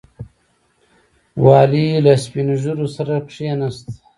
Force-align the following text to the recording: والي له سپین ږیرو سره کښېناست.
والي 1.43 1.85
له 2.03 2.13
سپین 2.23 2.47
ږیرو 2.63 2.87
سره 2.95 3.13
کښېناست. 3.27 3.87